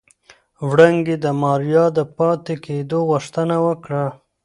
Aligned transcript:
وړانګې 0.67 1.15
د 1.23 1.25
ماريا 1.41 1.85
د 1.97 1.99
پاتې 2.17 2.55
کېدو 2.65 2.99
غوښتنه 3.09 3.55
وکړه. 3.65 4.05